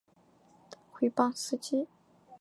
[0.91, 1.87] 毁谤司机